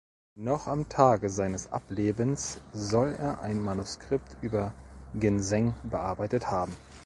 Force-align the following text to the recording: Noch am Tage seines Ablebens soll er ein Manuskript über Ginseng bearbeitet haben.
Noch 0.39 0.65
am 0.65 0.89
Tage 0.89 1.29
seines 1.29 1.71
Ablebens 1.71 2.59
soll 2.73 3.13
er 3.19 3.39
ein 3.43 3.59
Manuskript 3.61 4.35
über 4.41 4.73
Ginseng 5.13 5.75
bearbeitet 5.83 6.49
haben. 6.49 6.75